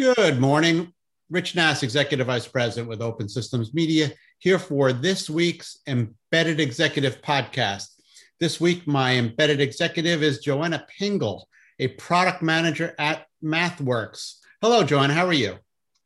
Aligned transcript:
Good 0.00 0.40
morning. 0.40 0.94
Rich 1.28 1.56
Nass, 1.56 1.82
Executive 1.82 2.26
Vice 2.26 2.48
President 2.48 2.88
with 2.88 3.02
Open 3.02 3.28
Systems 3.28 3.74
Media, 3.74 4.10
here 4.38 4.58
for 4.58 4.94
this 4.94 5.28
week's 5.28 5.76
Embedded 5.86 6.58
Executive 6.58 7.20
Podcast. 7.20 7.88
This 8.38 8.58
week, 8.58 8.86
my 8.86 9.16
embedded 9.16 9.60
executive 9.60 10.22
is 10.22 10.38
Joanna 10.38 10.86
Pingel, 10.98 11.42
a 11.78 11.88
product 11.88 12.40
manager 12.40 12.94
at 12.98 13.26
MathWorks. 13.44 14.36
Hello, 14.62 14.84
Joanna. 14.84 15.12
How 15.12 15.26
are 15.26 15.34
you? 15.34 15.58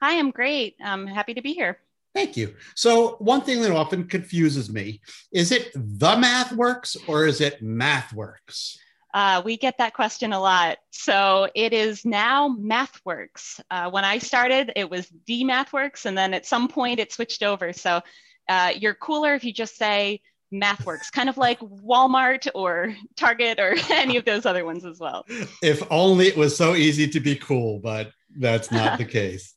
Hi, 0.03 0.19
I'm 0.19 0.33
great. 0.33 0.75
I'm 0.85 1.07
happy 1.07 1.35
to 1.35 1.43
be 1.43 1.53
here. 1.53 1.79
Thank 2.17 2.37
you. 2.37 2.57
So, 2.75 3.15
one 3.21 3.43
thing 3.43 3.63
that 3.63 3.71
often 3.71 4.09
confuses 4.09 4.73
me 4.73 5.03
is 5.31 5.53
it 5.53 5.71
the 5.73 6.17
MathWorks 6.17 6.97
or 7.09 7.29
is 7.29 7.41
it 7.41 7.63
MathWorks? 7.63 8.77
Uh, 9.15 9.41
we 9.45 9.57
get 9.57 9.79
that 9.79 9.95
question 9.95 10.33
a 10.33 10.41
lot. 10.41 10.79
So 10.91 11.49
it 11.55 11.73
is 11.73 12.05
now 12.05 12.49
MathWorks. 12.49 13.61
Uh, 13.71 13.89
when 13.89 14.05
I 14.05 14.19
started, 14.19 14.73
it 14.75 14.91
was 14.91 15.11
the 15.27 15.45
MathWorks, 15.45 16.05
and 16.05 16.19
then 16.19 16.35
at 16.35 16.45
some 16.45 16.67
point 16.67 16.99
it 16.99 17.13
switched 17.13 17.45
over. 17.45 17.73
So 17.73 18.03
uh, 18.49 18.73
you're 18.77 18.95
cooler 18.95 19.35
if 19.35 19.45
you 19.45 19.53
just 19.53 19.77
say 19.77 20.21
MathWorks, 20.53 21.13
kind 21.13 21.29
of 21.29 21.37
like 21.37 21.61
Walmart 21.61 22.49
or 22.57 22.95
Target 23.17 23.61
or 23.61 23.77
any 23.91 24.17
of 24.17 24.25
those 24.25 24.47
other 24.47 24.65
ones 24.65 24.85
as 24.85 24.99
well. 24.99 25.25
If 25.63 25.83
only 25.93 26.27
it 26.27 26.37
was 26.37 26.57
so 26.57 26.75
easy 26.75 27.09
to 27.09 27.21
be 27.21 27.37
cool, 27.37 27.79
but 27.79 28.11
that's 28.37 28.73
not 28.73 28.99
the 28.99 29.05
case. 29.21 29.55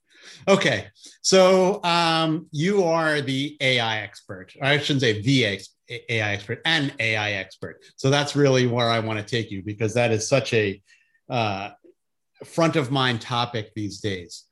Okay, 0.48 0.88
so 1.22 1.84
um, 1.84 2.48
you 2.52 2.84
are 2.84 3.22
the 3.22 3.58
AI 3.62 3.99
expert. 3.99 4.53
I 4.62 4.77
shouldn't 4.77 5.02
say 5.02 5.22
the 5.22 5.59
AI 6.09 6.34
expert, 6.34 6.62
an 6.66 6.94
AI 7.00 7.34
expert. 7.34 7.84
So 7.95 8.09
that's 8.09 8.36
really 8.36 8.67
where 8.67 8.90
I 8.90 9.00
want 9.00 9.20
to 9.20 9.26
take 9.26 9.52
you 9.52 9.63
because 9.63 9.94
that 9.94 10.12
is 10.12 10.27
such 10.27 10.53
a 10.53 10.81
uh, 11.30 11.72
front 12.45 12.76
of 12.76 12.91
mind 12.91 13.22
topic 13.22 13.73
these 13.76 14.00
days. 14.00 14.45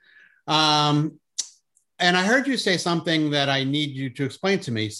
Um, 0.48 1.20
and 2.00 2.18
I 2.18 2.26
heard 2.26 2.48
you 2.48 2.58
say 2.58 2.78
something 2.78 3.30
that 3.32 3.50
I 3.50 3.64
need 3.64 3.92
you 3.92 4.10
to 4.12 4.26
explain 4.26 4.60
to 4.60 4.72
me 4.72 4.92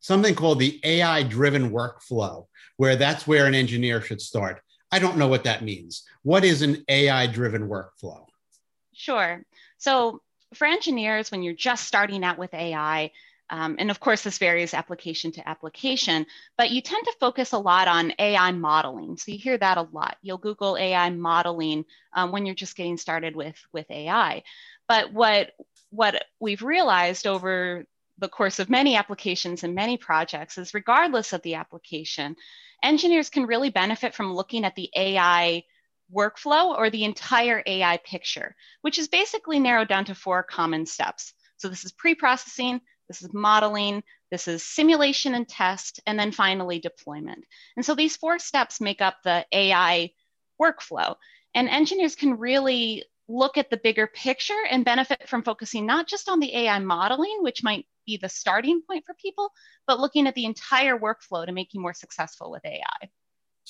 something 0.00 0.34
called 0.34 0.58
the 0.58 0.80
AI 0.82 1.22
driven 1.22 1.70
workflow, 1.70 2.46
where 2.76 2.96
that's 2.96 3.26
where 3.26 3.46
an 3.46 3.54
engineer 3.54 4.00
should 4.00 4.20
start. 4.20 4.60
I 4.90 4.98
don't 4.98 5.16
know 5.16 5.28
what 5.28 5.44
that 5.44 5.62
means. 5.62 6.04
What 6.22 6.44
is 6.44 6.62
an 6.62 6.84
AI 6.88 7.26
driven 7.28 7.68
workflow? 7.68 8.26
Sure. 8.92 9.42
So, 9.80 10.20
for 10.54 10.66
engineers, 10.66 11.30
when 11.30 11.42
you're 11.42 11.54
just 11.54 11.86
starting 11.86 12.22
out 12.22 12.38
with 12.38 12.54
AI, 12.54 13.10
um, 13.50 13.76
and 13.78 13.90
of 13.90 13.98
course, 13.98 14.22
this 14.22 14.38
varies 14.38 14.74
application 14.74 15.32
to 15.32 15.48
application, 15.48 16.26
but 16.56 16.70
you 16.70 16.80
tend 16.80 17.04
to 17.04 17.16
focus 17.18 17.52
a 17.52 17.58
lot 17.58 17.88
on 17.88 18.12
AI 18.18 18.52
modeling. 18.52 19.16
So 19.16 19.32
you 19.32 19.38
hear 19.38 19.58
that 19.58 19.78
a 19.78 19.88
lot. 19.92 20.16
You'll 20.22 20.38
Google 20.38 20.76
AI 20.76 21.10
modeling 21.10 21.84
um, 22.12 22.30
when 22.30 22.46
you're 22.46 22.54
just 22.54 22.76
getting 22.76 22.96
started 22.96 23.34
with, 23.34 23.56
with 23.72 23.90
AI. 23.90 24.44
But 24.86 25.12
what, 25.12 25.52
what 25.90 26.24
we've 26.38 26.62
realized 26.62 27.26
over 27.26 27.86
the 28.18 28.28
course 28.28 28.60
of 28.60 28.70
many 28.70 28.96
applications 28.96 29.64
and 29.64 29.74
many 29.74 29.96
projects 29.96 30.58
is 30.58 30.74
regardless 30.74 31.32
of 31.32 31.42
the 31.42 31.54
application, 31.54 32.36
engineers 32.82 33.30
can 33.30 33.46
really 33.46 33.70
benefit 33.70 34.14
from 34.14 34.32
looking 34.32 34.64
at 34.64 34.76
the 34.76 34.90
AI 34.94 35.64
workflow 36.14 36.76
or 36.76 36.90
the 36.90 37.04
entire 37.04 37.62
AI 37.66 37.98
picture, 37.98 38.54
which 38.82 38.98
is 38.98 39.08
basically 39.08 39.58
narrowed 39.58 39.88
down 39.88 40.04
to 40.06 40.14
four 40.14 40.42
common 40.42 40.86
steps. 40.86 41.32
So 41.56 41.68
this 41.68 41.84
is 41.84 41.92
pre-processing, 41.92 42.80
this 43.08 43.22
is 43.22 43.34
modeling, 43.34 44.02
this 44.30 44.48
is 44.48 44.64
simulation 44.64 45.34
and 45.34 45.48
test, 45.48 46.00
and 46.06 46.18
then 46.18 46.32
finally 46.32 46.78
deployment. 46.78 47.44
And 47.76 47.84
so 47.84 47.94
these 47.94 48.16
four 48.16 48.38
steps 48.38 48.80
make 48.80 49.00
up 49.00 49.16
the 49.24 49.44
AI 49.52 50.10
workflow. 50.60 51.16
And 51.54 51.68
engineers 51.68 52.14
can 52.14 52.38
really 52.38 53.04
look 53.28 53.58
at 53.58 53.70
the 53.70 53.76
bigger 53.76 54.06
picture 54.06 54.62
and 54.70 54.84
benefit 54.84 55.28
from 55.28 55.42
focusing 55.42 55.86
not 55.86 56.08
just 56.08 56.28
on 56.28 56.40
the 56.40 56.54
AI 56.54 56.78
modeling, 56.78 57.38
which 57.40 57.62
might 57.62 57.86
be 58.06 58.16
the 58.16 58.28
starting 58.28 58.82
point 58.82 59.04
for 59.04 59.14
people, 59.14 59.50
but 59.86 60.00
looking 60.00 60.26
at 60.26 60.34
the 60.34 60.44
entire 60.44 60.98
workflow 60.98 61.46
to 61.46 61.52
make 61.52 61.74
you 61.74 61.80
more 61.80 61.94
successful 61.94 62.50
with 62.50 62.64
AI. 62.64 63.10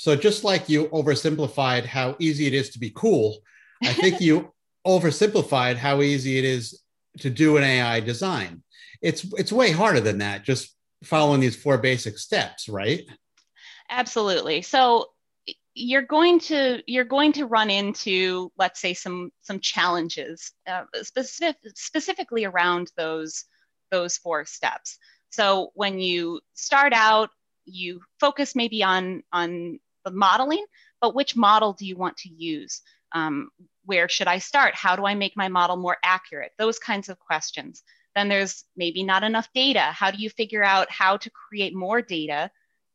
So, 0.01 0.17
just 0.17 0.45
like 0.45 0.71
you 0.71 0.87
oversimplified 0.89 1.85
how 1.85 2.17
easy 2.19 2.47
it 2.47 2.55
is 2.55 2.71
to 2.71 2.79
be 2.79 2.89
cool, 2.89 3.37
I 3.83 3.93
think 3.93 4.19
you 4.19 4.51
oversimplified 4.87 5.77
how 5.77 6.01
easy 6.01 6.39
it 6.39 6.45
is 6.47 6.81
to 7.19 7.29
do 7.29 7.59
an 7.59 7.65
AI 7.65 8.01
design. 8.01 8.63
It's 9.03 9.27
it's 9.35 9.53
way 9.53 9.73
harder 9.73 10.01
than 10.01 10.17
that. 10.19 10.43
Just 10.43 10.75
following 11.05 11.41
these 11.41 11.55
four 11.55 11.77
basic 11.77 12.17
steps, 12.17 12.67
right? 12.67 13.03
Absolutely. 13.91 14.63
So 14.63 15.11
you're 15.75 16.01
going 16.17 16.41
to 16.49 16.83
you're 16.87 17.05
going 17.05 17.33
to 17.33 17.45
run 17.45 17.69
into 17.69 18.51
let's 18.57 18.81
say 18.81 18.95
some 18.95 19.31
some 19.43 19.61
challenges 19.61 20.53
uh, 20.67 20.85
specific, 21.03 21.57
specifically 21.75 22.47
around 22.47 22.91
those 22.97 23.45
those 23.91 24.17
four 24.17 24.47
steps 24.47 24.99
so 25.31 25.71
when 25.75 26.01
you 26.01 26.41
start 26.55 26.93
out 26.93 27.29
you 27.67 28.01
focus 28.19 28.57
maybe 28.57 28.83
on 28.83 29.23
on 29.33 29.79
the 30.05 30.11
modeling 30.11 30.65
but 31.01 31.15
which 31.15 31.37
model 31.37 31.73
do 31.73 31.87
you 31.87 31.97
want 31.97 32.17
to 32.17 32.29
use 32.29 32.83
um, 33.13 33.51
where 33.85 34.09
should 34.09 34.29
i 34.29 34.39
start 34.39 34.75
how 34.75 34.97
do 34.97 35.07
i 35.07 35.15
make 35.15 35.37
my 35.37 35.49
model 35.49 35.77
more 35.77 35.97
accurate 36.05 36.53
those 36.59 36.79
kinds 36.79 37.09
of 37.09 37.19
questions 37.19 37.83
then 38.15 38.29
there's 38.29 38.65
maybe 38.77 39.03
not 39.03 39.23
enough 39.23 39.49
data 39.55 39.81
how 39.93 40.11
do 40.11 40.19
you 40.19 40.31
figure 40.31 40.65
out 40.65 40.91
how 40.91 41.17
to 41.17 41.31
create 41.31 41.75
more 41.75 42.03
data 42.03 42.51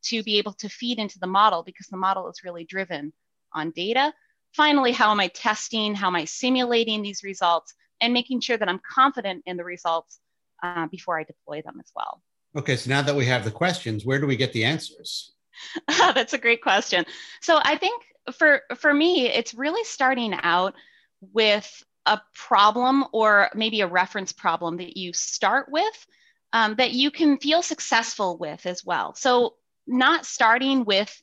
to 0.06 0.24
be 0.24 0.38
able 0.38 0.54
to 0.54 0.70
feed 0.70 1.00
into 1.00 1.20
the 1.20 1.28
model 1.28 1.64
because 1.64 1.88
the 1.88 1.98
model 1.98 2.30
is 2.30 2.44
really 2.44 2.64
driven 2.64 3.12
on 3.54 3.72
data. 3.72 4.14
Finally, 4.54 4.92
how 4.92 5.12
am 5.12 5.20
I 5.20 5.28
testing? 5.28 5.96
How 5.96 6.08
am 6.08 6.16
I 6.16 6.26
simulating 6.26 7.02
these 7.02 7.24
results 7.24 7.74
and 8.02 8.14
making 8.14 8.42
sure 8.42 8.58
that 8.58 8.70
I'm 8.70 8.80
confident 8.90 9.44
in 9.46 9.58
the 9.58 9.64
results 9.64 10.20
uh, 10.64 10.88
before 10.88 11.20
I 11.20 11.24
deploy 11.24 11.62
them 11.62 11.80
as 11.80 11.92
well? 11.96 12.22
Okay, 12.56 12.76
so 12.76 12.90
now 12.90 13.02
that 13.02 13.16
we 13.16 13.26
have 13.26 13.44
the 13.44 13.52
questions, 13.52 14.06
where 14.06 14.20
do 14.20 14.28
we 14.28 14.38
get 14.38 14.54
the 14.54 14.64
answers? 14.64 15.34
That's 15.88 16.34
a 16.34 16.38
great 16.38 16.62
question. 16.62 17.06
So 17.42 17.60
I 17.62 17.78
think 17.78 18.02
for 18.34 18.62
for 18.78 18.94
me, 18.94 19.28
it's 19.28 19.54
really 19.54 19.84
starting 19.84 20.34
out 20.34 20.74
with 21.22 21.84
a 22.06 22.22
problem 22.34 23.06
or 23.12 23.50
maybe 23.56 23.82
a 23.82 23.88
reference 23.88 24.32
problem 24.32 24.78
that 24.78 24.98
you 24.98 25.14
start 25.14 25.68
with 25.70 26.08
um, 26.54 26.76
that 26.76 26.92
you 26.92 27.12
can 27.12 27.38
feel 27.38 27.62
successful 27.62 28.38
with 28.38 28.66
as 28.66 28.86
well. 28.86 29.14
So 29.16 29.56
not 29.88 30.26
starting 30.26 30.86
with 30.86 31.22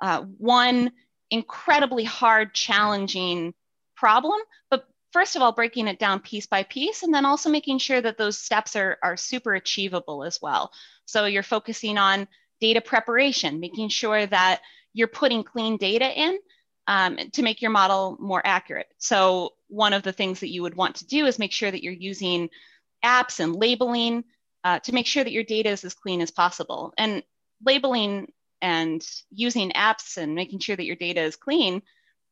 uh, 0.00 0.22
one 0.22 0.92
incredibly 1.30 2.04
hard, 2.04 2.54
challenging 2.54 3.54
problem, 3.96 4.38
but 4.70 4.86
first 5.12 5.34
of 5.34 5.42
all, 5.42 5.52
breaking 5.52 5.88
it 5.88 5.98
down 5.98 6.20
piece 6.20 6.46
by 6.46 6.62
piece, 6.62 7.02
and 7.02 7.14
then 7.14 7.24
also 7.24 7.48
making 7.48 7.78
sure 7.78 8.00
that 8.00 8.18
those 8.18 8.38
steps 8.38 8.76
are, 8.76 8.98
are 9.02 9.16
super 9.16 9.54
achievable 9.54 10.22
as 10.22 10.42
well. 10.42 10.70
So 11.06 11.24
you're 11.24 11.42
focusing 11.42 11.96
on 11.96 12.28
data 12.60 12.80
preparation, 12.80 13.60
making 13.60 13.88
sure 13.88 14.26
that 14.26 14.60
you're 14.92 15.08
putting 15.08 15.44
clean 15.44 15.76
data 15.76 16.10
in 16.18 16.38
um, 16.86 17.18
to 17.32 17.42
make 17.42 17.60
your 17.60 17.70
model 17.70 18.16
more 18.20 18.42
accurate. 18.44 18.86
So 18.98 19.54
one 19.68 19.92
of 19.92 20.02
the 20.02 20.12
things 20.12 20.40
that 20.40 20.50
you 20.50 20.62
would 20.62 20.76
want 20.76 20.96
to 20.96 21.06
do 21.06 21.26
is 21.26 21.38
make 21.38 21.52
sure 21.52 21.70
that 21.70 21.82
you're 21.82 21.92
using 21.92 22.48
apps 23.04 23.40
and 23.40 23.54
labeling 23.54 24.24
uh, 24.64 24.78
to 24.80 24.92
make 24.92 25.06
sure 25.06 25.22
that 25.22 25.32
your 25.32 25.44
data 25.44 25.70
is 25.70 25.84
as 25.84 25.94
clean 25.94 26.20
as 26.20 26.30
possible. 26.30 26.92
And 26.96 27.22
labeling 27.64 28.32
and 28.62 29.06
using 29.30 29.70
apps 29.72 30.16
and 30.16 30.34
making 30.34 30.60
sure 30.60 30.76
that 30.76 30.86
your 30.86 30.96
data 30.96 31.20
is 31.20 31.36
clean 31.36 31.82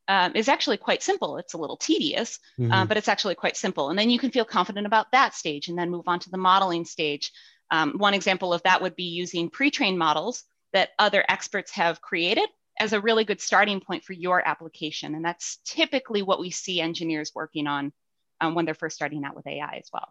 um, 0.09 0.33
is 0.35 0.49
actually 0.49 0.77
quite 0.77 1.03
simple. 1.03 1.39
It's 1.39 1.55
a 1.55 1.59
little 1.59 1.77
tedious, 1.77 2.39
mm-hmm. 2.59 2.73
uh, 2.73 2.85
but 2.87 2.97
it's 2.97 3.09
actually 3.09 3.35
quite 3.35 3.57
simple. 3.57 3.91
And 3.91 3.99
then 3.99 4.11
you 4.11 4.19
can 4.19 4.31
feel 4.31 4.45
confident 4.45 4.87
about 4.87 5.13
that 5.13 5.35
stage 5.35 5.69
and 5.69 5.79
then 5.79 5.91
move 5.91 6.09
on 6.09 6.21
to 6.21 6.31
the 6.31 6.37
modeling 6.37 6.85
stage. 6.85 7.33
Um, 7.71 7.95
one 7.97 8.15
example 8.15 8.53
of 8.53 8.63
that 8.63 8.83
would 8.83 8.97
be 8.97 9.05
using 9.05 9.51
pre 9.51 9.71
trained 9.71 9.99
models 9.99 10.45
that 10.73 10.91
other 10.99 11.25
experts 11.29 11.73
have 11.73 12.01
created 12.01 12.49
as 12.79 12.93
a 12.93 13.01
really 13.01 13.25
good 13.25 13.41
starting 13.41 13.81
point 13.81 14.05
for 14.05 14.13
your 14.13 14.47
application. 14.47 15.15
And 15.15 15.25
that's 15.25 15.59
typically 15.65 16.23
what 16.23 16.41
we 16.41 16.51
see 16.51 16.81
engineers 16.81 17.33
working 17.35 17.67
on 17.67 17.93
um, 18.41 18.55
when 18.55 18.65
they're 18.65 18.75
first 18.75 18.97
starting 18.97 19.25
out 19.25 19.37
with 19.37 19.47
AI 19.47 19.77
as 19.77 19.89
well. 19.93 20.09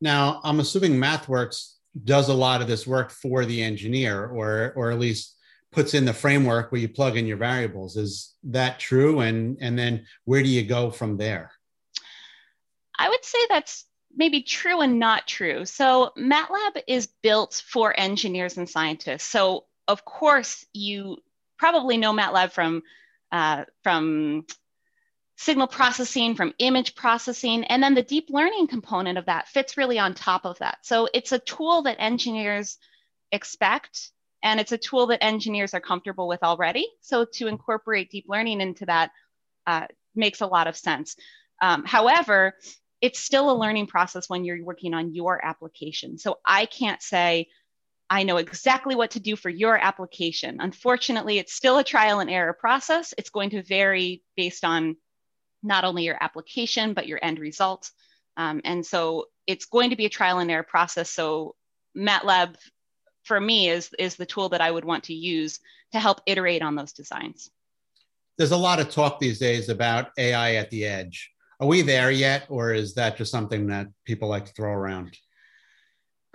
Now, 0.00 0.40
I'm 0.42 0.60
assuming 0.60 0.92
MathWorks 0.92 1.74
does 2.04 2.28
a 2.28 2.34
lot 2.34 2.62
of 2.62 2.68
this 2.68 2.86
work 2.86 3.10
for 3.10 3.44
the 3.44 3.62
engineer 3.62 4.26
or 4.26 4.72
or 4.76 4.90
at 4.90 4.98
least 4.98 5.36
puts 5.70 5.94
in 5.94 6.04
the 6.04 6.12
framework 6.12 6.72
where 6.72 6.80
you 6.80 6.88
plug 6.88 7.16
in 7.16 7.26
your 7.26 7.36
variables 7.36 7.96
is 7.96 8.34
that 8.44 8.78
true 8.78 9.20
and 9.20 9.58
and 9.60 9.78
then 9.78 10.06
where 10.24 10.42
do 10.42 10.48
you 10.48 10.62
go 10.62 10.90
from 10.90 11.16
there 11.18 11.50
i 12.98 13.08
would 13.08 13.24
say 13.24 13.38
that's 13.48 13.84
maybe 14.14 14.42
true 14.42 14.80
and 14.80 14.98
not 14.98 15.26
true 15.26 15.64
so 15.64 16.12
matlab 16.18 16.80
is 16.86 17.06
built 17.22 17.62
for 17.66 17.98
engineers 17.98 18.56
and 18.56 18.68
scientists 18.68 19.24
so 19.24 19.64
of 19.88 20.04
course 20.04 20.64
you 20.72 21.16
probably 21.58 21.96
know 21.96 22.12
matlab 22.12 22.52
from 22.52 22.82
uh, 23.30 23.64
from 23.82 24.44
signal 25.42 25.66
processing, 25.66 26.36
from 26.36 26.54
image 26.58 26.94
processing, 26.94 27.64
and 27.64 27.82
then 27.82 27.94
the 27.94 28.02
deep 28.02 28.28
learning 28.30 28.68
component 28.68 29.18
of 29.18 29.26
that 29.26 29.48
fits 29.48 29.76
really 29.76 29.98
on 29.98 30.14
top 30.14 30.44
of 30.44 30.58
that. 30.58 30.78
So 30.82 31.08
it's 31.12 31.32
a 31.32 31.38
tool 31.38 31.82
that 31.82 31.96
engineers 31.98 32.78
expect, 33.32 34.10
and 34.44 34.60
it's 34.60 34.70
a 34.72 34.78
tool 34.78 35.08
that 35.08 35.24
engineers 35.24 35.74
are 35.74 35.80
comfortable 35.80 36.28
with 36.28 36.44
already. 36.44 36.86
So 37.00 37.24
to 37.24 37.48
incorporate 37.48 38.10
deep 38.10 38.26
learning 38.28 38.60
into 38.60 38.86
that 38.86 39.10
uh, 39.66 39.86
makes 40.14 40.42
a 40.42 40.46
lot 40.46 40.68
of 40.68 40.76
sense. 40.76 41.16
Um, 41.60 41.84
however, 41.84 42.54
it's 43.02 43.18
still 43.18 43.50
a 43.50 43.58
learning 43.58 43.88
process 43.88 44.30
when 44.30 44.44
you're 44.44 44.64
working 44.64 44.94
on 44.94 45.12
your 45.12 45.44
application. 45.44 46.16
So 46.16 46.38
I 46.46 46.66
can't 46.66 47.02
say, 47.02 47.48
I 48.08 48.22
know 48.22 48.36
exactly 48.36 48.94
what 48.94 49.10
to 49.12 49.20
do 49.20 49.34
for 49.34 49.50
your 49.50 49.76
application. 49.76 50.58
Unfortunately, 50.60 51.38
it's 51.38 51.52
still 51.52 51.78
a 51.78 51.84
trial 51.84 52.20
and 52.20 52.30
error 52.30 52.52
process. 52.52 53.12
It's 53.18 53.30
going 53.30 53.50
to 53.50 53.62
vary 53.62 54.22
based 54.36 54.64
on 54.64 54.96
not 55.64 55.84
only 55.84 56.04
your 56.04 56.22
application, 56.22 56.94
but 56.94 57.08
your 57.08 57.18
end 57.22 57.40
result. 57.40 57.90
Um, 58.36 58.60
and 58.64 58.86
so 58.86 59.26
it's 59.46 59.64
going 59.64 59.90
to 59.90 59.96
be 59.96 60.06
a 60.06 60.10
trial 60.10 60.38
and 60.38 60.50
error 60.50 60.62
process. 60.62 61.10
So 61.10 61.56
MATLAB 61.96 62.54
for 63.24 63.40
me 63.40 63.68
is, 63.68 63.90
is 63.98 64.14
the 64.14 64.26
tool 64.26 64.50
that 64.50 64.60
I 64.60 64.70
would 64.70 64.84
want 64.84 65.04
to 65.04 65.14
use 65.14 65.58
to 65.92 65.98
help 65.98 66.20
iterate 66.26 66.62
on 66.62 66.76
those 66.76 66.92
designs. 66.92 67.50
There's 68.38 68.52
a 68.52 68.56
lot 68.56 68.78
of 68.78 68.90
talk 68.90 69.18
these 69.18 69.38
days 69.38 69.68
about 69.68 70.10
AI 70.16 70.54
at 70.54 70.70
the 70.70 70.84
edge. 70.84 71.31
Are 71.62 71.66
we 71.66 71.82
there 71.82 72.10
yet, 72.10 72.46
or 72.48 72.74
is 72.74 72.94
that 72.94 73.16
just 73.16 73.30
something 73.30 73.68
that 73.68 73.86
people 74.04 74.28
like 74.28 74.46
to 74.46 74.52
throw 74.52 74.72
around? 74.72 75.16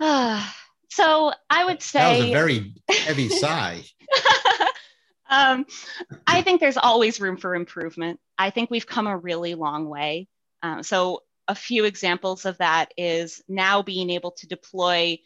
so 0.00 1.32
I 1.50 1.64
would 1.66 1.82
say 1.82 1.98
that 1.98 2.18
was 2.18 2.28
a 2.28 2.32
very 2.32 2.72
heavy 2.88 3.28
sigh. 3.28 3.82
um, 5.28 5.66
I 6.26 6.40
think 6.40 6.60
there's 6.60 6.78
always 6.78 7.20
room 7.20 7.36
for 7.36 7.54
improvement. 7.54 8.20
I 8.38 8.48
think 8.48 8.70
we've 8.70 8.86
come 8.86 9.06
a 9.06 9.18
really 9.18 9.54
long 9.54 9.90
way. 9.90 10.28
Um, 10.62 10.82
so 10.82 11.24
a 11.46 11.54
few 11.54 11.84
examples 11.84 12.46
of 12.46 12.56
that 12.56 12.94
is 12.96 13.42
now 13.46 13.82
being 13.82 14.08
able 14.08 14.30
to 14.30 14.46
deploy 14.46 15.18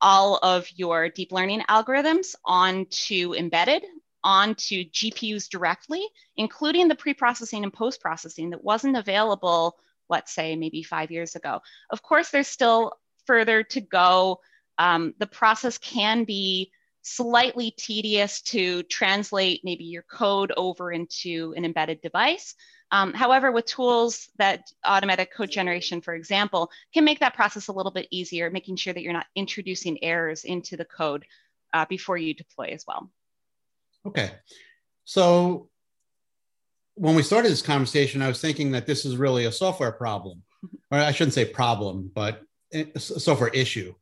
all 0.00 0.40
of 0.42 0.66
your 0.74 1.08
deep 1.08 1.30
learning 1.30 1.62
algorithms 1.68 2.34
onto 2.44 3.34
embedded 3.34 3.84
onto 4.22 4.84
GPUs 4.84 5.48
directly, 5.48 6.06
including 6.36 6.88
the 6.88 6.94
pre-processing 6.94 7.64
and 7.64 7.72
post-processing 7.72 8.50
that 8.50 8.64
wasn't 8.64 8.96
available, 8.96 9.76
let's 10.08 10.32
say 10.32 10.56
maybe 10.56 10.82
five 10.82 11.10
years 11.10 11.36
ago. 11.36 11.60
Of 11.90 12.02
course, 12.02 12.30
there's 12.30 12.48
still 12.48 12.92
further 13.26 13.62
to 13.62 13.80
go. 13.80 14.40
Um, 14.78 15.14
the 15.18 15.26
process 15.26 15.78
can 15.78 16.24
be 16.24 16.70
slightly 17.02 17.72
tedious 17.76 18.42
to 18.42 18.82
translate 18.84 19.62
maybe 19.64 19.84
your 19.84 20.02
code 20.02 20.52
over 20.56 20.92
into 20.92 21.54
an 21.56 21.64
embedded 21.64 22.00
device. 22.02 22.54
Um, 22.92 23.14
however, 23.14 23.52
with 23.52 23.66
tools 23.66 24.28
that 24.38 24.70
automatic 24.84 25.32
code 25.32 25.50
generation, 25.50 26.00
for 26.00 26.14
example, 26.14 26.70
can 26.92 27.04
make 27.04 27.20
that 27.20 27.34
process 27.34 27.68
a 27.68 27.72
little 27.72 27.92
bit 27.92 28.08
easier, 28.10 28.50
making 28.50 28.76
sure 28.76 28.92
that 28.92 29.02
you're 29.02 29.12
not 29.12 29.26
introducing 29.36 30.02
errors 30.02 30.44
into 30.44 30.76
the 30.76 30.84
code 30.84 31.24
uh, 31.72 31.86
before 31.88 32.18
you 32.18 32.34
deploy 32.34 32.66
as 32.72 32.84
well. 32.86 33.10
Okay. 34.06 34.30
So 35.04 35.68
when 36.94 37.14
we 37.14 37.22
started 37.22 37.50
this 37.50 37.62
conversation, 37.62 38.22
I 38.22 38.28
was 38.28 38.40
thinking 38.40 38.72
that 38.72 38.86
this 38.86 39.04
is 39.04 39.16
really 39.16 39.46
a 39.46 39.52
software 39.52 39.92
problem, 39.92 40.42
or 40.90 40.98
I 40.98 41.12
shouldn't 41.12 41.34
say 41.34 41.44
problem, 41.44 42.10
but 42.14 42.42
a 42.72 42.98
software 42.98 43.50
issue. 43.50 43.94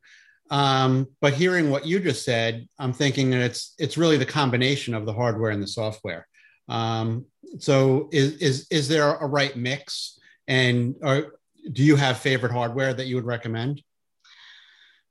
Um, 0.51 1.09
but 1.21 1.35
hearing 1.35 1.71
what 1.71 1.87
you 1.87 2.01
just 2.01 2.25
said, 2.25 2.67
I'm 2.79 2.93
thinking 2.93 3.31
that 3.31 3.41
it's 3.41 3.75
it's 3.79 3.99
really 3.99 4.17
the 4.17 4.27
combination 4.27 4.95
of 4.95 5.05
the 5.05 5.13
hardware 5.13 5.51
and 5.51 5.63
the 5.63 5.67
software. 5.67 6.27
Um, 6.69 7.27
so 7.59 8.09
is, 8.13 8.35
is, 8.39 8.67
is 8.71 8.89
there 8.89 9.15
a 9.15 9.27
right 9.27 9.57
mix? 9.57 10.19
And 10.47 10.97
are, 11.03 11.35
do 11.73 11.83
you 11.83 11.97
have 11.97 12.19
favorite 12.19 12.53
hardware 12.53 12.95
that 12.95 13.07
you 13.07 13.17
would 13.17 13.25
recommend? 13.25 13.83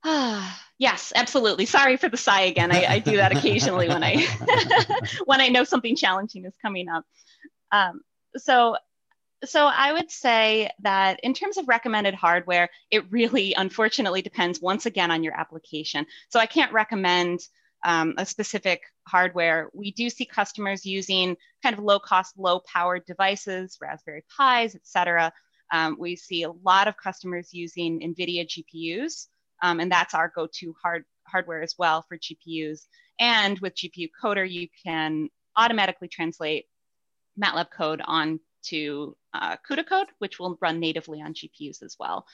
yes, 0.77 1.13
absolutely. 1.15 1.65
Sorry 1.65 1.97
for 1.97 2.09
the 2.09 2.17
sigh 2.17 2.41
again. 2.41 2.71
I, 2.71 2.85
I 2.85 2.99
do 2.99 3.17
that 3.17 3.35
occasionally 3.35 3.87
when 3.87 4.03
I 4.03 4.25
when 5.25 5.41
I 5.41 5.49
know 5.49 5.63
something 5.63 5.95
challenging 5.95 6.45
is 6.45 6.55
coming 6.61 6.89
up. 6.89 7.05
Um, 7.71 8.01
so 8.35 8.77
so 9.45 9.65
I 9.65 9.93
would 9.93 10.09
say 10.09 10.69
that 10.81 11.19
in 11.21 11.33
terms 11.33 11.57
of 11.57 11.67
recommended 11.67 12.15
hardware, 12.15 12.69
it 12.89 13.11
really 13.11 13.53
unfortunately 13.53 14.21
depends 14.21 14.59
once 14.59 14.85
again 14.85 15.11
on 15.11 15.23
your 15.23 15.39
application. 15.39 16.05
So 16.29 16.39
I 16.39 16.47
can't 16.47 16.73
recommend 16.73 17.41
um, 17.85 18.15
a 18.17 18.25
specific 18.25 18.81
hardware. 19.07 19.69
We 19.73 19.91
do 19.91 20.09
see 20.09 20.25
customers 20.25 20.85
using 20.85 21.37
kind 21.61 21.77
of 21.77 21.83
low 21.83 21.99
cost, 21.99 22.37
low 22.37 22.61
powered 22.61 23.05
devices, 23.05 23.77
Raspberry 23.79 24.23
Pis, 24.37 24.75
et 24.75 24.81
cetera. 24.83 25.31
Um, 25.71 25.97
we 25.99 26.15
see 26.15 26.43
a 26.43 26.51
lot 26.51 26.87
of 26.87 26.97
customers 26.97 27.53
using 27.53 27.99
NVIDIA 27.99 28.47
GPUs, 28.47 29.27
um, 29.61 29.79
and 29.79 29.91
that's 29.91 30.13
our 30.13 30.31
go 30.33 30.47
to 30.59 30.75
hard, 30.81 31.05
hardware 31.27 31.61
as 31.61 31.75
well 31.77 32.05
for 32.07 32.17
GPUs. 32.17 32.81
And 33.19 33.59
with 33.59 33.75
GPU 33.75 34.09
Coder, 34.21 34.49
you 34.49 34.67
can 34.83 35.29
automatically 35.55 36.07
translate 36.07 36.65
MATLAB 37.39 37.71
code 37.71 38.01
onto 38.03 39.15
uh, 39.33 39.57
CUDA 39.67 39.87
code, 39.87 40.07
which 40.19 40.39
will 40.39 40.57
run 40.61 40.79
natively 40.79 41.21
on 41.21 41.33
GPUs 41.33 41.83
as 41.83 41.95
well. 41.99 42.25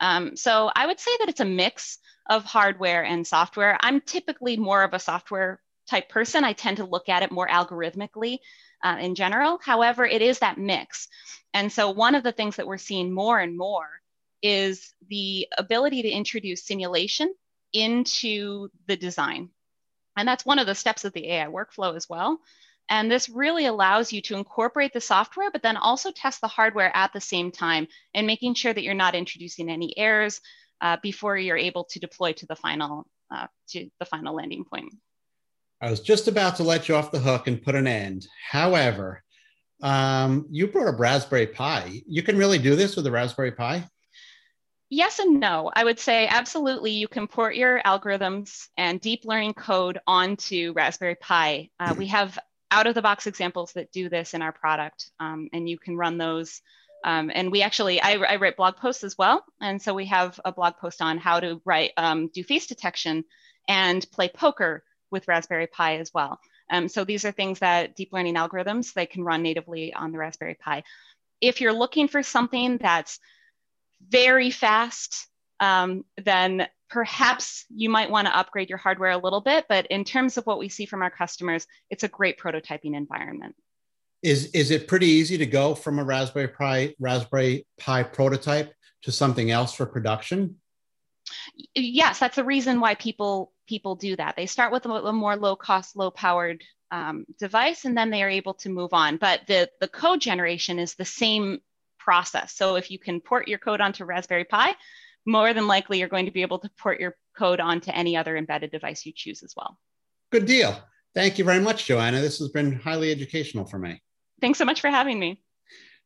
Um, 0.00 0.36
so 0.36 0.70
I 0.74 0.86
would 0.86 0.98
say 0.98 1.10
that 1.20 1.28
it's 1.28 1.40
a 1.40 1.44
mix 1.44 1.98
of 2.28 2.44
hardware 2.44 3.04
and 3.04 3.26
software. 3.26 3.78
I'm 3.80 4.00
typically 4.00 4.56
more 4.56 4.82
of 4.82 4.92
a 4.92 4.98
software 4.98 5.60
type 5.88 6.08
person. 6.08 6.44
I 6.44 6.52
tend 6.52 6.78
to 6.78 6.84
look 6.84 7.08
at 7.08 7.22
it 7.22 7.30
more 7.30 7.46
algorithmically 7.46 8.38
uh, 8.82 8.96
in 9.00 9.14
general. 9.14 9.58
However, 9.62 10.04
it 10.04 10.22
is 10.22 10.40
that 10.40 10.58
mix. 10.58 11.08
And 11.52 11.70
so 11.70 11.90
one 11.90 12.14
of 12.14 12.22
the 12.22 12.32
things 12.32 12.56
that 12.56 12.66
we're 12.66 12.78
seeing 12.78 13.12
more 13.12 13.38
and 13.38 13.56
more 13.56 13.88
is 14.44 14.94
the 15.08 15.48
ability 15.56 16.02
to 16.02 16.10
introduce 16.10 16.66
simulation 16.66 17.34
into 17.72 18.68
the 18.86 18.96
design. 18.96 19.48
And 20.16 20.28
that's 20.28 20.44
one 20.44 20.58
of 20.58 20.66
the 20.66 20.74
steps 20.74 21.04
of 21.04 21.14
the 21.14 21.28
AI 21.30 21.46
workflow 21.46 21.96
as 21.96 22.08
well. 22.08 22.38
And 22.90 23.10
this 23.10 23.30
really 23.30 23.64
allows 23.64 24.12
you 24.12 24.20
to 24.22 24.36
incorporate 24.36 24.92
the 24.92 25.00
software, 25.00 25.50
but 25.50 25.62
then 25.62 25.78
also 25.78 26.10
test 26.12 26.42
the 26.42 26.48
hardware 26.48 26.94
at 26.94 27.14
the 27.14 27.20
same 27.20 27.50
time 27.50 27.88
and 28.14 28.26
making 28.26 28.54
sure 28.54 28.72
that 28.72 28.82
you're 28.82 28.92
not 28.92 29.14
introducing 29.14 29.70
any 29.70 29.96
errors 29.96 30.42
uh, 30.82 30.98
before 31.02 31.38
you're 31.38 31.56
able 31.56 31.84
to 31.84 31.98
deploy 31.98 32.34
to 32.34 32.46
the 32.46 32.54
final 32.54 33.06
uh, 33.34 33.46
to 33.70 33.88
the 33.98 34.04
final 34.04 34.36
landing 34.36 34.66
point. 34.66 34.92
I 35.80 35.90
was 35.90 36.00
just 36.00 36.28
about 36.28 36.56
to 36.56 36.62
let 36.62 36.86
you 36.86 36.94
off 36.94 37.10
the 37.10 37.18
hook 37.18 37.46
and 37.46 37.62
put 37.62 37.74
an 37.74 37.86
end. 37.86 38.26
However, 38.50 39.24
um, 39.82 40.46
you 40.50 40.66
brought 40.66 40.88
up 40.88 41.00
Raspberry 41.00 41.46
Pi. 41.46 42.02
You 42.06 42.22
can 42.22 42.36
really 42.36 42.58
do 42.58 42.76
this 42.76 42.94
with 42.94 43.06
a 43.06 43.10
Raspberry 43.10 43.52
Pi? 43.52 43.88
Yes 44.94 45.18
and 45.18 45.40
no. 45.40 45.72
I 45.74 45.82
would 45.82 45.98
say 45.98 46.28
absolutely 46.28 46.92
you 46.92 47.08
can 47.08 47.26
port 47.26 47.56
your 47.56 47.82
algorithms 47.82 48.68
and 48.76 49.00
deep 49.00 49.24
learning 49.24 49.54
code 49.54 49.98
onto 50.06 50.72
Raspberry 50.72 51.16
Pi. 51.16 51.70
Uh, 51.80 51.96
we 51.98 52.06
have 52.06 52.38
out 52.70 52.86
of 52.86 52.94
the 52.94 53.02
box 53.02 53.26
examples 53.26 53.72
that 53.72 53.90
do 53.90 54.08
this 54.08 54.34
in 54.34 54.40
our 54.40 54.52
product, 54.52 55.10
um, 55.18 55.48
and 55.52 55.68
you 55.68 55.78
can 55.78 55.96
run 55.96 56.16
those. 56.16 56.62
Um, 57.02 57.32
and 57.34 57.50
we 57.50 57.62
actually, 57.62 58.00
I, 58.00 58.12
I, 58.12 58.36
write 58.36 58.56
blog 58.56 58.76
posts 58.76 59.02
as 59.02 59.18
well. 59.18 59.44
And 59.60 59.82
so 59.82 59.94
we 59.94 60.06
have 60.06 60.38
a 60.44 60.52
blog 60.52 60.76
post 60.76 61.02
on 61.02 61.18
how 61.18 61.40
to 61.40 61.60
write, 61.64 61.90
um, 61.96 62.28
do 62.28 62.44
face 62.44 62.68
detection 62.68 63.24
and 63.66 64.08
play 64.12 64.28
poker 64.28 64.84
with 65.10 65.26
Raspberry 65.26 65.66
Pi 65.66 65.96
as 65.96 66.14
well. 66.14 66.38
Um, 66.70 66.86
so 66.86 67.04
these 67.04 67.24
are 67.24 67.32
things 67.32 67.58
that 67.58 67.96
deep 67.96 68.12
learning 68.12 68.36
algorithms, 68.36 68.92
they 68.92 69.06
can 69.06 69.24
run 69.24 69.42
natively 69.42 69.92
on 69.92 70.12
the 70.12 70.18
Raspberry 70.18 70.54
Pi. 70.54 70.84
If 71.40 71.60
you're 71.60 71.72
looking 71.72 72.06
for 72.06 72.22
something 72.22 72.78
that's 72.78 73.18
very 74.08 74.50
fast, 74.50 75.26
um, 75.60 76.04
then 76.22 76.66
perhaps 76.90 77.64
you 77.74 77.88
might 77.90 78.10
want 78.10 78.26
to 78.26 78.36
upgrade 78.36 78.68
your 78.68 78.78
hardware 78.78 79.10
a 79.10 79.18
little 79.18 79.40
bit, 79.40 79.66
but 79.68 79.86
in 79.86 80.04
terms 80.04 80.36
of 80.36 80.46
what 80.46 80.58
we 80.58 80.68
see 80.68 80.86
from 80.86 81.02
our 81.02 81.10
customers, 81.10 81.66
it's 81.90 82.04
a 82.04 82.08
great 82.08 82.38
prototyping 82.38 82.94
environment. 82.94 83.54
Is, 84.22 84.46
is 84.52 84.70
it 84.70 84.88
pretty 84.88 85.06
easy 85.06 85.36
to 85.38 85.46
go 85.46 85.74
from 85.74 85.98
a 85.98 86.04
Raspberry 86.04 86.48
Pi, 86.48 86.94
Raspberry 86.98 87.66
Pi 87.78 88.04
prototype 88.04 88.72
to 89.02 89.12
something 89.12 89.50
else 89.50 89.74
for 89.74 89.86
production? 89.86 90.56
Yes, 91.74 92.18
that's 92.18 92.36
the 92.36 92.44
reason 92.44 92.80
why 92.80 92.94
people 92.94 93.52
people 93.66 93.96
do 93.96 94.14
that. 94.16 94.36
They 94.36 94.46
start 94.46 94.72
with 94.72 94.84
a, 94.86 94.90
a 94.90 95.12
more 95.12 95.36
low 95.36 95.56
cost, 95.56 95.96
low 95.96 96.10
powered 96.10 96.62
um, 96.90 97.24
device, 97.38 97.84
and 97.84 97.96
then 97.96 98.10
they 98.10 98.22
are 98.22 98.28
able 98.28 98.54
to 98.54 98.68
move 98.68 98.92
on. 98.92 99.16
But 99.16 99.40
the 99.46 99.70
the 99.80 99.88
code 99.88 100.20
generation 100.20 100.78
is 100.78 100.94
the 100.94 101.04
same 101.04 101.60
process. 102.04 102.54
So 102.54 102.76
if 102.76 102.90
you 102.90 102.98
can 102.98 103.20
port 103.20 103.48
your 103.48 103.58
code 103.58 103.80
onto 103.80 104.04
Raspberry 104.04 104.44
Pi, 104.44 104.74
more 105.24 105.54
than 105.54 105.66
likely 105.66 105.98
you're 105.98 106.08
going 106.08 106.26
to 106.26 106.30
be 106.30 106.42
able 106.42 106.58
to 106.58 106.70
port 106.78 107.00
your 107.00 107.16
code 107.36 107.58
onto 107.58 107.90
any 107.90 108.16
other 108.16 108.36
embedded 108.36 108.70
device 108.70 109.06
you 109.06 109.12
choose 109.16 109.42
as 109.42 109.54
well. 109.56 109.78
Good 110.30 110.44
deal. 110.44 110.78
Thank 111.14 111.38
you 111.38 111.44
very 111.44 111.60
much, 111.60 111.86
Joanna. 111.86 112.20
This 112.20 112.38
has 112.40 112.48
been 112.48 112.72
highly 112.72 113.10
educational 113.10 113.64
for 113.64 113.78
me. 113.78 114.02
Thanks 114.40 114.58
so 114.58 114.64
much 114.64 114.80
for 114.80 114.90
having 114.90 115.18
me. 115.18 115.42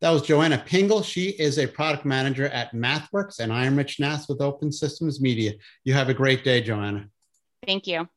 That 0.01 0.11
was 0.11 0.21
Joanna 0.21 0.63
Pingel. 0.65 1.03
She 1.03 1.29
is 1.31 1.59
a 1.59 1.67
product 1.67 2.05
manager 2.05 2.47
at 2.47 2.73
MathWorks, 2.73 3.39
and 3.39 3.51
I 3.51 3.65
am 3.65 3.75
Rich 3.75 3.99
Nass 3.99 4.29
with 4.29 4.39
Open 4.39 4.71
Systems 4.71 5.19
Media. 5.19 5.53
You 5.83 5.93
have 5.93 6.07
a 6.07 6.13
great 6.13 6.45
day, 6.45 6.61
Joanna. 6.61 7.09
Thank 7.65 7.85
you. 7.85 8.07